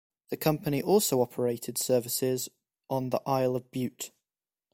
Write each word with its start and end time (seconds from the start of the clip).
The 0.29 0.35
company 0.37 0.81
also 0.81 1.21
operated 1.21 1.77
services 1.77 2.49
on 2.89 3.11
the 3.11 3.21
Isle 3.27 3.55
of 3.55 3.69
Bute. 3.69 4.09